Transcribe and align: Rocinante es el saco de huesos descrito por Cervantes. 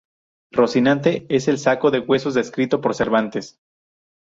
Rocinante 0.51 1.27
es 1.29 1.47
el 1.47 1.59
saco 1.59 1.91
de 1.91 1.99
huesos 1.99 2.33
descrito 2.33 2.81
por 2.81 2.95
Cervantes. 2.95 3.59